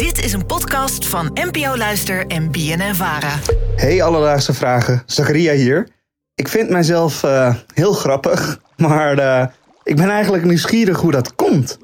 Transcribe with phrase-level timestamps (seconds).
[0.00, 3.38] Dit is een podcast van NPO Luister en BNN Vara.
[3.76, 5.88] Hey alledaagse vragen, Zakaria hier.
[6.34, 9.46] Ik vind mijzelf uh, heel grappig, maar uh,
[9.82, 11.78] ik ben eigenlijk nieuwsgierig hoe dat komt.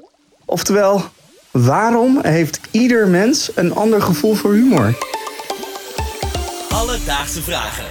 [0.45, 1.03] Oftewel,
[1.51, 4.97] waarom heeft ieder mens een ander gevoel voor humor?
[6.69, 7.85] Alledaagse vragen.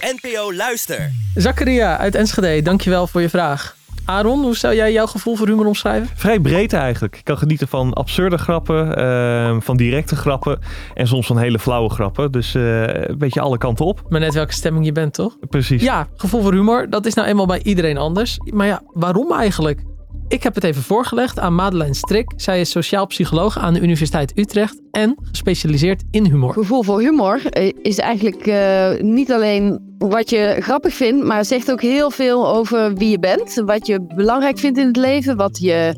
[0.00, 1.12] NPO Luister.
[1.34, 3.76] Zakaria uit Enschede, dankjewel voor je vraag.
[4.04, 6.08] Aaron, hoe zou jij jouw gevoel voor humor omschrijven?
[6.14, 7.16] Vrij breed eigenlijk.
[7.16, 10.58] Ik kan genieten van absurde grappen, uh, van directe grappen
[10.94, 12.32] en soms van hele flauwe grappen.
[12.32, 14.02] Dus uh, een beetje alle kanten op.
[14.08, 15.36] Maar net welke stemming je bent, toch?
[15.48, 15.82] Precies.
[15.82, 18.38] Ja, gevoel voor humor, dat is nou eenmaal bij iedereen anders.
[18.52, 19.82] Maar ja, waarom eigenlijk?
[20.28, 22.32] Ik heb het even voorgelegd aan Madeleine Strik.
[22.36, 26.52] Zij is sociaal psycholoog aan de Universiteit Utrecht en gespecialiseerd in humor.
[26.52, 31.70] Gevoel voor humor eh, is eigenlijk uh, niet alleen wat je grappig vindt, maar zegt
[31.70, 35.58] ook heel veel over wie je bent, wat je belangrijk vindt in het leven, wat
[35.58, 35.96] je,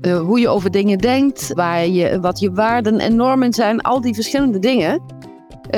[0.00, 3.80] uh, hoe je over dingen denkt, waar je, wat je waarden en normen zijn.
[3.80, 5.20] Al die verschillende dingen.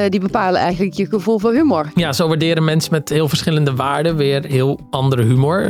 [0.09, 1.91] die bepalen eigenlijk je gevoel voor humor.
[1.95, 5.69] Ja, zo waarderen mensen met heel verschillende waarden weer heel andere humor.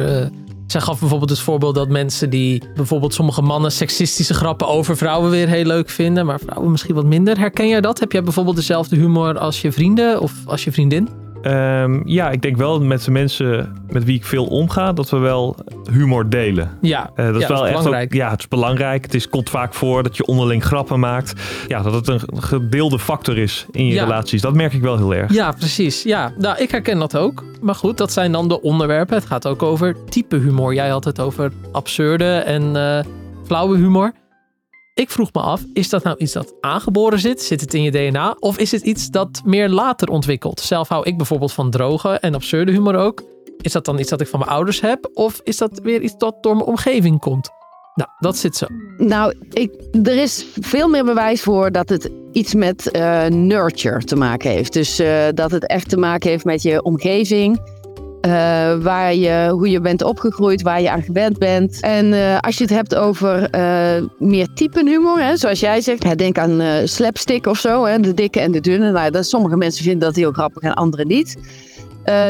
[0.66, 5.30] Zij gaf bijvoorbeeld het voorbeeld dat mensen die bijvoorbeeld sommige mannen seksistische grappen over vrouwen
[5.30, 7.38] weer heel leuk vinden, maar vrouwen misschien wat minder.
[7.38, 8.00] Herken jij dat?
[8.00, 11.23] Heb jij bijvoorbeeld dezelfde humor als je vrienden of als je vriendin?
[11.46, 15.18] Um, ja, ik denk wel met de mensen met wie ik veel omga, dat we
[15.18, 15.56] wel
[15.90, 16.70] humor delen.
[16.80, 18.04] Ja, uh, dat ja, is wel dat is echt belangrijk.
[18.12, 19.04] Ook, ja, het is belangrijk.
[19.04, 21.40] Het is, komt vaak voor dat je onderling grappen maakt.
[21.68, 24.02] Ja, dat het een gedeelde factor is in je Ja.
[24.02, 24.40] relaties.
[24.40, 25.32] Dat merk ik wel heel erg.
[25.32, 26.02] Ja, precies.
[26.02, 27.44] Ja, nou, ik herken dat ook.
[27.60, 29.16] Maar goed, dat zijn dan de onderwerpen.
[29.16, 30.74] Het gaat ook over type humor.
[30.74, 33.04] Jij had het over absurde en eh,
[33.46, 34.12] flauwe humor.
[34.94, 37.42] Ik vroeg me af, is dat nou iets dat aangeboren zit?
[37.42, 38.36] Zit het in je DNA?
[38.38, 40.60] Of is het iets dat meer later ontwikkelt?
[40.60, 43.22] Zelf hou ik bijvoorbeeld van droge en absurde humor ook.
[43.60, 45.10] Is dat dan iets dat ik van mijn ouders heb?
[45.14, 47.50] Of is dat weer iets dat door mijn omgeving komt?
[47.94, 48.66] Nou, dat zit zo.
[48.96, 49.72] Nou, ik,
[50.02, 54.72] er is veel meer bewijs voor dat het iets met eh, nurture te maken heeft.
[54.72, 57.60] Dus eh, dat het echt te maken heeft met je omgeving.
[58.24, 61.80] Eh, waar je, hoe je bent opgegroeid, waar je aan gewend bent.
[61.80, 66.18] En eh, als je het hebt over eh, meer typen humor, hè, zoals jij zegt,
[66.18, 68.90] denk aan slapstick of zo, hè, de dikke en de dunne.
[68.90, 71.36] Nou, dat, sommige mensen vinden dat heel grappig en anderen niet.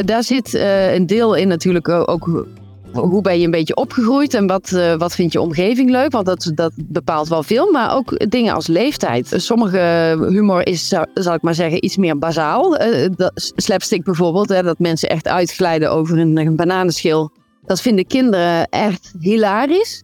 [0.04, 0.54] Daar zit
[0.94, 2.46] een deel in natuurlijk ook
[2.94, 6.12] hoe ben je een beetje opgegroeid en wat, eh, wat vindt je omgeving leuk?
[6.12, 9.32] Want dat, dat bepaalt wel veel, maar ook dingen als leeftijd.
[9.36, 12.78] Sommige humor is, zal ik maar zeggen, iets meer bazaal.
[13.16, 17.32] Dat, slapstick bijvoorbeeld, hè, dat mensen echt uitglijden over een, bananenschil.
[17.66, 20.02] Dat vinden kinderen echt hilarisch.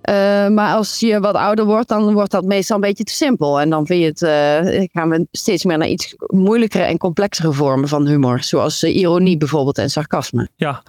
[0.00, 0.14] Eh,
[0.48, 3.60] maar als je wat ouder wordt, dan wordt dat meestal een beetje te simpel.
[3.60, 7.88] En dan vind je het, gaan we steeds meer naar iets moeilijkere en complexere vormen
[7.88, 8.42] van humor.
[8.42, 10.48] Zoals ironie bijvoorbeeld en sarcasme.
[10.56, 10.82] Ja,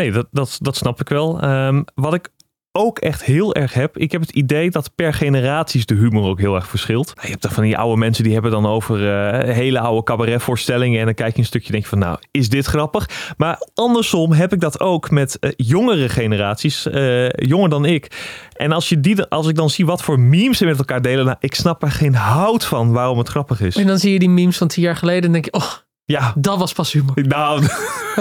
[0.00, 1.40] nee, dat, dat, dat snap ik wel.
[1.40, 2.30] Ehm, wat ik
[2.72, 6.38] ook echt heel erg heb, ik heb het idee dat per generaties de humor ook
[6.38, 7.12] heel erg verschilt.
[7.22, 10.98] Je hebt toch van die oude mensen die hebben dan over eh, hele oude cabaretvoorstellingen
[10.98, 13.34] en dan kijk je een stukje en denk je van nou, is dit grappig?
[13.36, 18.06] Maar andersom heb ik dat ook met eh, jongere generaties, eh, jonger dan ik.
[18.52, 21.24] En als, je die, als ik dan zie wat voor memes ze met elkaar delen,
[21.24, 23.76] nou, ik snap er geen hout van waarom het grappig is.
[23.76, 25.72] En dan zie je die memes van tien jaar geleden en denk je, oh,
[26.10, 27.26] Ja, dat was pas humor.
[27.36, 27.66] nou,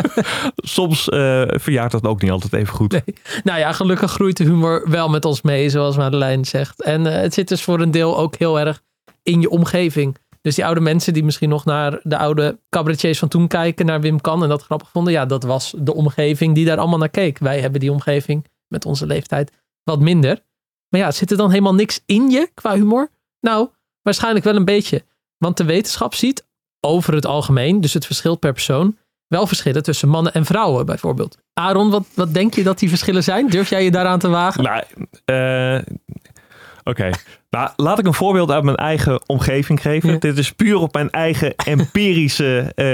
[0.56, 2.92] soms eh, verjaart dat ook niet altijd even goed.
[2.92, 3.16] Nee.
[3.44, 6.84] Nou ja, gelukkig groeit de humor wel met ons mee, zoals Madeleine zegt.
[6.84, 8.82] En eh, het zit dus voor een deel ook heel erg
[9.24, 10.18] in je omgeving.
[10.42, 14.02] Dus die oude mensen die misschien nog naar de oude cabaretiers van toen kijken, naar
[14.02, 15.14] Wim Kan en dat grappig vonden.
[15.14, 17.38] Ja, dat was de omgeving die daar allemaal naar keek.
[17.38, 19.52] Wij hebben die omgeving met onze leeftijd
[19.84, 20.40] wat minder.
[20.90, 23.10] Maar ja, zit er dan helemaal niks in je qua humor?
[23.40, 23.70] Nou,
[24.02, 25.06] waarschijnlijk wel een beetje.
[25.38, 26.48] Want de wetenschap ziet
[26.82, 28.98] over het algemeen, dus het verschilt per persoon,
[29.28, 31.38] wel verschillen tussen mannen en vrouwen bijvoorbeeld.
[31.54, 33.48] Aaron, wat, wat denk je dat die verschillen zijn?
[33.48, 34.64] Durf jij je daaraan te wagen?
[34.64, 34.84] Nou,
[35.26, 35.94] eh,
[36.84, 37.10] oké.
[37.50, 40.10] Nou, laat ik een voorbeeld uit mijn eigen omgeving geven.
[40.12, 40.18] Ja.
[40.18, 42.86] Dit is puur op mijn eigen empirische eh,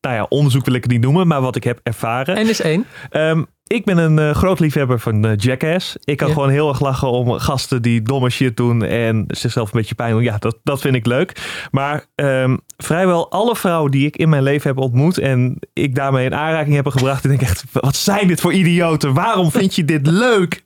[0.00, 2.36] nou ja, onderzoek wil ik het niet noemen, maar wat ik heb ervaren.
[2.36, 2.86] En is één.
[3.10, 5.96] Ehm, ik ben een eh, groot liefhebber van eh, Jackass.
[6.04, 6.34] Ik kan Ja.
[6.34, 10.12] gewoon heel erg lachen om gasten die domme shit doen en zichzelf een beetje pijn
[10.12, 10.22] doen.
[10.22, 11.66] Ja, dat, dat vind ik leuk.
[11.70, 16.24] Maar ehm, vrijwel alle vrouwen die ik in mijn leven heb ontmoet en ik daarmee
[16.24, 19.14] in aanraking heb gebracht, ik denk echt, wat zijn dit voor idioten?
[19.14, 20.64] Waarom vind je dit leuk?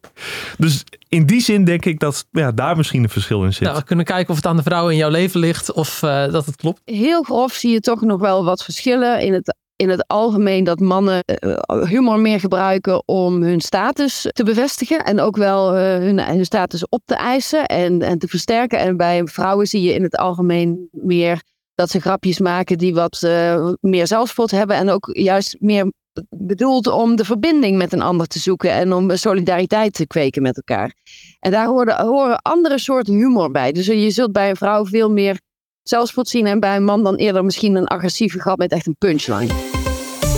[0.59, 3.63] Dus in die zin denk ik dat ja, daar misschien een verschil in zit.
[3.63, 6.33] Nou, we kunnen kijken of het aan de vrouwen in jouw leven ligt of eh,
[6.33, 6.81] dat het klopt.
[6.85, 10.81] Heel grof zie je toch nog wel wat verschillen in het, in het algemeen dat
[10.81, 16.21] mannen eh, humor meer gebruiken om hun status te bevestigen en ook wel eh, hun,
[16.21, 18.79] hun status op te eisen en, en te versterken.
[18.79, 21.43] En bij vrouwen zie je in het algemeen meer
[21.75, 25.93] dat ze grapjes maken die wat eh, meer zelfspot hebben en ook juist meer
[26.29, 30.57] bedoeld om de verbinding met een ander te zoeken en om solidariteit te kweken met
[30.57, 30.95] elkaar.
[31.41, 33.73] En daar horen, horen andere soorten humor bij.
[33.73, 35.41] Dus je zult bij een vrouw veel meer
[35.83, 38.97] zelfspot zien en bij een man dan eerder misschien een agressieve grap met echt een
[38.99, 39.53] punchline.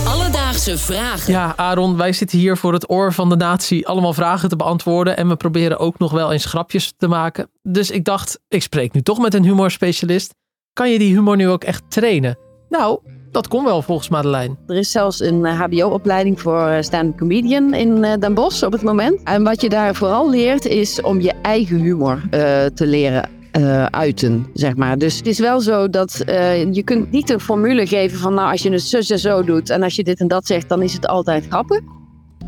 [0.07, 1.33] Alledaagse vragen.
[1.33, 5.17] Ja, Aaron, wij zitten hier voor het oor van de natie allemaal vragen te beantwoorden.
[5.17, 7.49] En we proberen ook nog wel eens grapjes te maken.
[7.61, 10.33] Dus ik dacht, ik spreek nu toch met een humorspecialist.
[10.73, 12.37] Kan je die humor nu ook echt trainen?
[12.69, 12.99] Nou,
[13.31, 14.55] dat kon wel volgens Madeleine.
[14.67, 18.81] Er is zelfs een HBO-opleiding voor eh, stand-up comedian in eh, Den Bosch op het
[18.81, 19.23] moment.
[19.23, 23.85] En wat je daar vooral leert is om je eigen humor uh, te leren uh,
[23.85, 24.97] uiten, zeg maar.
[24.97, 28.51] Dus het is wel zo dat uh, je kunt niet een formule geven van nou
[28.51, 30.81] als je het zo en zo doet en als je dit en dat zegt, dan
[30.81, 31.79] is het altijd grappig.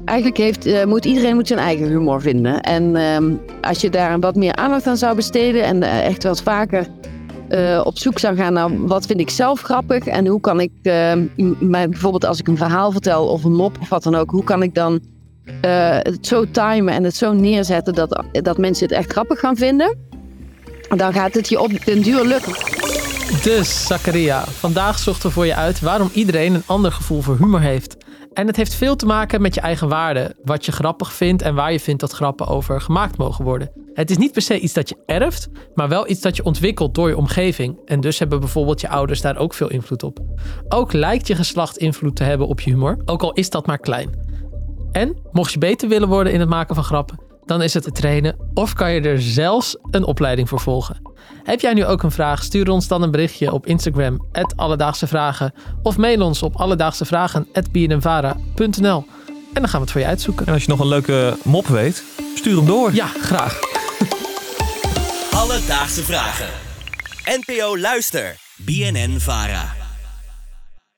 [0.05, 2.61] Eigenlijk heeft, uh, moet iedereen moet zijn eigen humor vinden.
[2.61, 6.87] En ehm, als je daar wat meer aandacht aan zou besteden en echt wat vaker
[7.83, 11.25] op zoek zou gaan naar wat vind ik zelf grappig en hoe kan ik, ehm,
[11.59, 14.63] bijvoorbeeld als ik een verhaal vertel of een mop of wat dan ook, hoe kan
[14.63, 14.99] ik dan
[15.61, 20.06] het zo timen en het zo neerzetten dat, dat mensen het echt grappig gaan vinden
[20.95, 22.53] dan gaat het je op den duur lukken.
[23.43, 27.61] Dus, Zakaria, vandaag zochten we voor je uit waarom iedereen een ander gevoel voor humor
[27.61, 27.97] heeft.
[28.33, 31.55] En het heeft veel te maken met je eigen waarde, wat je grappig vindt en
[31.55, 33.71] waar je vindt dat grappen over gemaakt mogen worden.
[33.93, 36.95] Het is niet per se iets dat je erft, maar wel iets dat je ontwikkelt
[36.95, 37.77] door je omgeving.
[37.85, 40.19] En dus hebben bijvoorbeeld je ouders daar ook veel invloed op.
[40.69, 43.79] Ook lijkt je geslacht invloed te hebben op je humor, ook al is dat maar
[43.79, 44.09] klein.
[44.91, 47.91] En mocht je beter willen worden in het maken van grappen, dan is het te
[47.91, 51.01] trainen of kan je er zelfs een opleiding voor volgen.
[51.43, 52.43] Heb jij nu ook een vraag?
[52.43, 55.53] Stuur ons dan een berichtje op Instagram, Alledaagse Vragen,
[55.83, 59.05] of mail ons op alledaagsevragen.bnnvara.nl
[59.53, 60.45] en dan gaan we het voor je uitzoeken.
[60.45, 62.03] En als je nog een leuke mop weet,
[62.35, 62.93] stuur hem door.
[62.93, 63.59] Ja, graag.
[65.31, 66.49] Alledaagse Vragen.
[67.25, 68.35] NPO Luister.
[68.57, 69.76] BNN Vara.